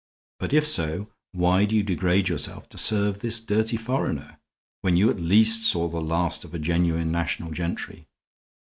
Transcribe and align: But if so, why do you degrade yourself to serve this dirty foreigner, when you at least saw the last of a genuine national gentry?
But 0.39 0.51
if 0.51 0.65
so, 0.65 1.11
why 1.31 1.65
do 1.65 1.75
you 1.75 1.83
degrade 1.83 2.27
yourself 2.27 2.67
to 2.69 2.77
serve 2.79 3.19
this 3.19 3.39
dirty 3.39 3.77
foreigner, 3.77 4.39
when 4.81 4.97
you 4.97 5.11
at 5.11 5.19
least 5.19 5.63
saw 5.63 5.87
the 5.87 6.01
last 6.01 6.43
of 6.43 6.55
a 6.55 6.57
genuine 6.57 7.11
national 7.11 7.51
gentry? 7.51 8.07